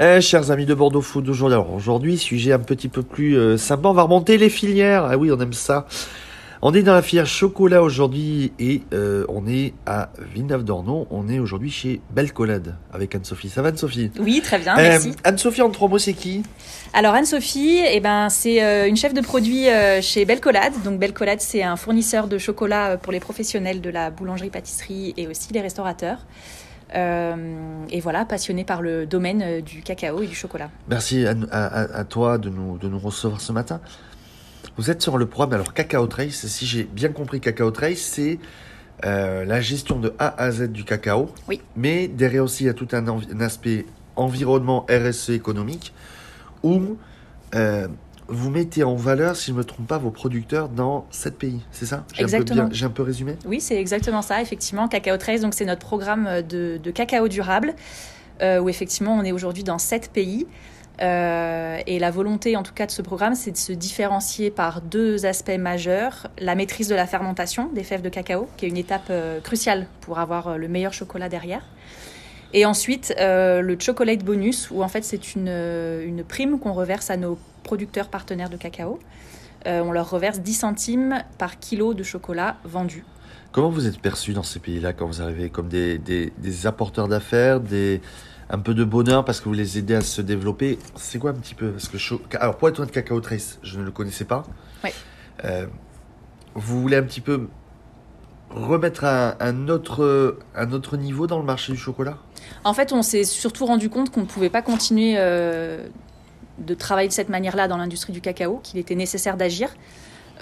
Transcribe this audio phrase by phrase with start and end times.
[0.00, 3.56] Eh, chers amis de Bordeaux Food d'aujourd'hui, alors aujourd'hui, sujet un petit peu plus euh,
[3.56, 5.04] sympa, on va remonter les filières.
[5.04, 5.86] Ah oui, on aime ça.
[6.62, 11.08] On est dans la filière chocolat aujourd'hui et euh, on est à Villeneuve-d'Ornon.
[11.10, 13.48] On est aujourd'hui chez Belcolade avec Anne-Sophie.
[13.48, 14.12] Ça va Anne-Sophie?
[14.20, 15.12] Oui, très bien, Euh, merci.
[15.24, 16.44] Anne-Sophie, en trois mots, c'est qui?
[16.92, 19.66] Alors Anne-Sophie, eh ben, c'est euh, une chef de produit
[20.00, 20.74] chez Belcolade.
[20.84, 25.52] Donc Belcolade, c'est un fournisseur de chocolat pour les professionnels de la boulangerie-pâtisserie et aussi
[25.52, 26.18] les restaurateurs.
[26.94, 30.70] Euh, et voilà, passionné par le domaine euh, du cacao et du chocolat.
[30.88, 33.80] Merci à, à- à- à toi de nous, de nous recevoir ce matin.
[34.76, 38.38] Vous êtes sur le programme, alors Cacao Trace, si j'ai bien compris, Cacao Trace, c'est
[39.04, 41.30] euh, la gestion de A à Z du cacao.
[41.48, 41.60] Oui.
[41.76, 43.86] Mais derrière aussi, il y a tout un, envi- un aspect
[44.16, 45.92] environnement RSE économique
[46.62, 46.96] où
[47.54, 47.86] euh,
[48.28, 51.60] vous mettez en valeur, si je ne me trompe pas, vos producteurs dans sept pays.
[51.72, 52.04] C'est ça?
[52.12, 52.64] J'ai un peu Exactement.
[52.64, 53.36] bien- J'ai un peu résumé?
[53.46, 54.86] Oui, c'est exactement ça, effectivement.
[54.88, 57.74] Cacao Trace, donc c'est notre programme de, de cacao durable,
[58.42, 60.46] euh, où effectivement on est aujourd'hui dans sept pays.
[61.00, 64.80] Euh, et la volonté, en tout cas, de ce programme, c'est de se différencier par
[64.80, 66.26] deux aspects majeurs.
[66.40, 69.86] La maîtrise de la fermentation des fèves de cacao, qui est une étape euh, cruciale
[70.00, 71.62] pour avoir euh, le meilleur chocolat derrière.
[72.54, 76.72] Et ensuite, euh, le chocolate bonus, où en fait c'est une, euh, une prime qu'on
[76.72, 78.98] reverse à nos producteurs partenaires de cacao.
[79.66, 83.04] Euh, on leur reverse 10 centimes par kilo de chocolat vendu.
[83.52, 87.08] Comment vous êtes perçu dans ces pays-là quand vous arrivez Comme des, des, des apporteurs
[87.08, 88.00] d'affaires, des,
[88.50, 90.78] un peu de bonheur parce que vous les aidez à se développer?
[90.96, 91.70] C'est quoi un petit peu?
[91.72, 94.44] Parce que cho- Alors, pour être honnête, Cacao Trace, je ne le connaissais pas.
[94.84, 94.94] Ouais.
[95.44, 95.66] Euh,
[96.54, 97.48] vous voulez un petit peu
[98.50, 102.18] remettre un, un, autre, un autre niveau dans le marché du chocolat?
[102.64, 105.86] En fait, on s'est surtout rendu compte qu'on ne pouvait pas continuer euh,
[106.58, 109.68] de travailler de cette manière-là dans l'industrie du cacao, qu'il était nécessaire d'agir.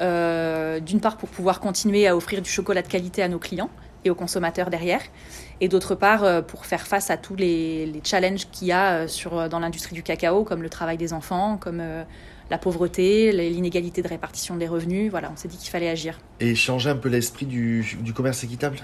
[0.00, 3.70] Euh, D'une part, pour pouvoir continuer à offrir du chocolat de qualité à nos clients
[4.04, 5.02] et aux consommateurs derrière,
[5.60, 9.08] et d'autre part, euh, pour faire face à tous les, challenges qu'il y a euh,
[9.08, 12.04] sur, dans l'industrie du cacao, comme le travail des enfants, comme euh,
[12.50, 15.10] la pauvreté, l'inégalité de répartition des revenus.
[15.10, 16.18] Voilà, on s'est dit qu'il fallait agir.
[16.40, 18.78] Et changer un peu l'esprit du commerce équitable?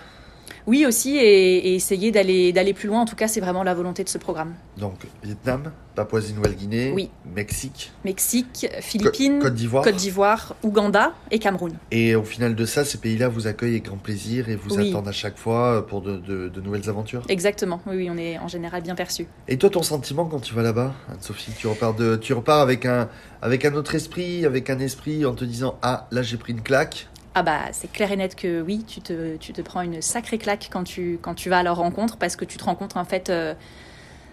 [0.67, 3.01] Oui, aussi, et, et essayer d'aller d'aller plus loin.
[3.01, 4.55] En tout cas, c'est vraiment la volonté de ce programme.
[4.79, 7.11] Donc, Vietnam, Papouasie-Nouvelle-Guinée, Oui.
[7.35, 9.85] Mexique, Mexique, Philippines, Côte d'Ivoire.
[9.85, 11.73] Côte d'Ivoire, Ouganda et Cameroun.
[11.91, 14.91] Et au final de ça, ces pays-là vous accueillent avec grand plaisir et vous Oui.
[14.91, 17.23] attendent à chaque fois pour de, de- de nouvelles aventures.
[17.29, 19.27] Exactement, oui, oui, on est en général bien perçu.
[19.49, 22.87] Et toi, ton sentiment quand tu vas là-bas, Anne-Sophie, tu repars, de, tu repars avec,
[22.87, 23.09] un,
[23.43, 26.63] avec un autre esprit, avec un esprit en te disant Ah, là j'ai pris une
[26.63, 27.09] claque.
[27.35, 30.39] Ah bah c'est clair et net que oui, tu te, tu te prends une sacrée
[30.39, 32.97] claque quand tu, quand tu vas à leur rencontre parce que tu te rends compte
[32.97, 33.55] en fait, euh,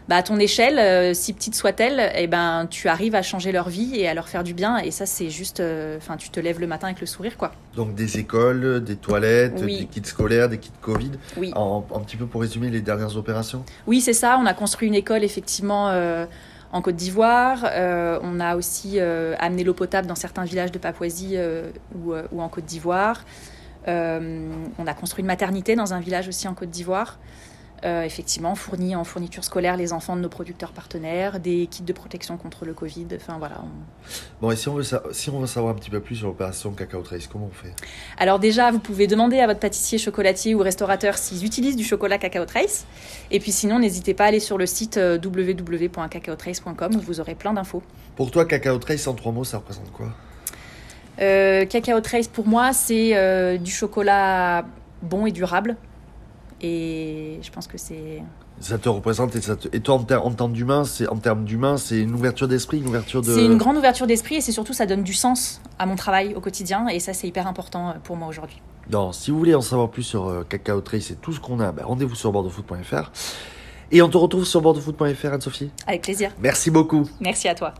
[0.09, 3.69] bah, à ton échelle, euh, si petite soit-elle, eh ben, tu arrives à changer leur
[3.69, 6.41] vie et à leur faire du bien et ça c'est juste, euh, enfin tu te
[6.41, 7.53] lèves le matin avec le sourire quoi.
[7.75, 9.79] Donc des écoles, des toilettes, Oui.
[9.79, 11.11] des kits scolaires, des kits Covid.
[11.37, 11.53] Oui.
[11.55, 13.63] En, un petit peu pour résumer les dernières opérations?
[13.87, 14.37] Oui, c'est ça.
[14.41, 15.89] On a construit une école effectivement
[16.71, 17.65] en Côte d'Ivoire.
[17.65, 22.13] Euh, on a aussi euh, amené l'eau potable dans certains villages de Papouasie euh, ou,
[22.13, 23.23] euh, ou en Côte d'Ivoire.
[23.87, 27.17] On a construit une maternité dans un village aussi en Côte d'Ivoire.
[27.85, 31.93] Euh, effectivement, fourni en fourniture scolaire les enfants de nos producteurs partenaires, des kits de
[31.93, 33.07] protection contre le Covid.
[33.15, 33.61] Enfin voilà.
[33.63, 33.67] on-
[34.41, 36.71] Bon, et si on veut, si on veut savoir un petit peu plus sur l'opération
[36.73, 37.73] Cacao Trace, comment on fait?
[38.17, 42.17] Alors déjà, vous pouvez demander à votre pâtissier, chocolatier ou restaurateur s'ils utilisent du chocolat
[42.17, 42.85] Cacao Trace.
[43.31, 47.35] Et puis sinon, n'hésitez pas à aller sur le site euh, www.cacaotrace.com où vous aurez
[47.35, 47.81] plein d'infos.
[48.15, 50.07] Pour toi, Cacao Trace en trois mots, ça représente quoi?
[51.21, 54.65] Euh, Cacao Trace, pour moi, c'est euh, du chocolat
[55.01, 55.75] bon et durable.
[56.61, 58.21] Et je pense que c'est.
[58.59, 61.15] Ça te représente et, ça te- et toi, en, ter- en termes d'humain, c'est en
[61.17, 63.33] termes d'humain, c'est une ouverture d'esprit, une ouverture de.
[63.33, 66.35] C'est une grande ouverture d'esprit et c'est surtout ça donne du sens à mon travail
[66.35, 68.61] au quotidien et ça c'est hyper important euh, pour moi aujourd'hui.
[68.91, 71.59] Non, si vous voulez en savoir plus sur euh, Cacao Trace et tout ce qu'on
[71.61, 73.11] a, ben, rendez-vous sur bordeauxfoot.fr.
[73.91, 75.71] Et on te retrouve sur bordeauxfoot.fr, Anne-Sophie?
[75.87, 76.31] Avec plaisir.
[76.41, 77.09] Merci beaucoup.
[77.21, 77.73] Merci à toi.